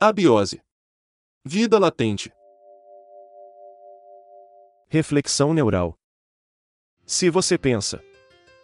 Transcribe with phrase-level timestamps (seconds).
[0.00, 0.62] Abiose.
[1.44, 2.30] Vida latente.
[4.88, 5.98] Reflexão neural.
[7.04, 8.00] Se você pensa,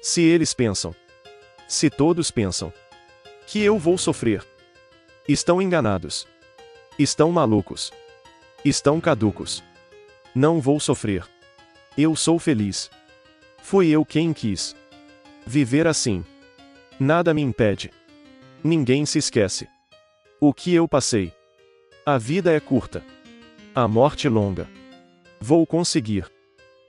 [0.00, 0.94] se eles pensam,
[1.66, 2.72] se todos pensam
[3.44, 4.46] que eu vou sofrer,
[5.28, 6.28] estão enganados.
[6.96, 7.90] Estão malucos.
[8.64, 9.64] Estão caducos.
[10.32, 11.28] Não vou sofrer.
[11.98, 12.88] Eu sou feliz.
[13.58, 14.76] Fui eu quem quis
[15.44, 16.24] viver assim.
[17.00, 17.90] Nada me impede.
[18.62, 19.68] Ninguém se esquece.
[20.38, 21.32] O que eu passei.
[22.04, 23.02] A vida é curta.
[23.74, 24.68] A morte longa.
[25.40, 26.30] Vou conseguir.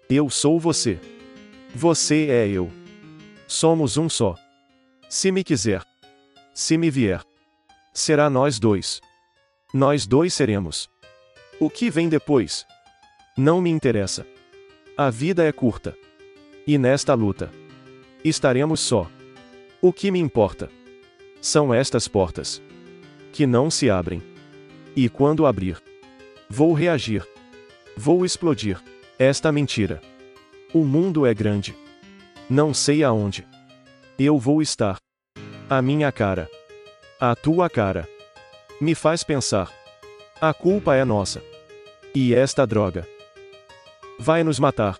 [0.10, 1.00] Eu sou você.
[1.73, 2.70] Você é eu.
[3.48, 4.36] Somos um só.
[5.08, 5.82] Se me quiser.
[6.54, 7.23] Se me vier.
[7.94, 9.00] Será nós dois.
[9.73, 10.90] Nós dois seremos.
[11.58, 12.66] O que vem depois?
[13.38, 14.28] Não me interessa.
[14.98, 15.95] A vida é curta.
[16.68, 17.50] E nesta luta.
[18.26, 19.09] Estaremos só.
[19.81, 20.70] O que me importa?
[21.40, 22.62] São estas portas.
[23.31, 24.22] Que não se abrem.
[24.95, 25.81] E quando abrir,
[26.50, 27.28] vou reagir.
[27.95, 28.81] Vou explodir.
[29.19, 30.02] Esta mentira.
[30.73, 31.75] O mundo é grande.
[32.50, 33.47] Não sei aonde.
[34.17, 34.97] Eu vou estar.
[35.69, 36.50] A minha cara.
[37.19, 38.08] A tua cara.
[38.80, 39.72] Me faz pensar.
[40.39, 41.41] A culpa é nossa.
[42.14, 43.08] E esta droga
[44.19, 45.00] vai nos matar.